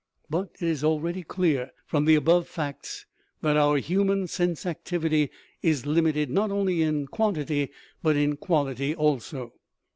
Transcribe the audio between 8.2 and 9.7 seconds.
quality also.